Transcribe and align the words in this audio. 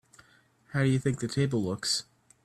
How 0.73 0.79
do 0.81 0.87
you 0.89 0.97
think 0.97 1.19
the 1.19 1.27
table 1.27 1.61
looks? 1.63 2.05